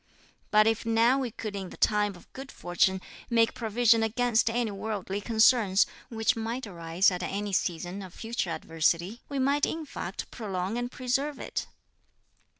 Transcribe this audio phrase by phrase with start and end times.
[0.49, 4.71] But if now, we could in the time of good fortune, make provision against any
[4.71, 10.31] worldly concerns, which might arise at any season of future adversity, we might in fact
[10.31, 11.67] prolong and preserve it.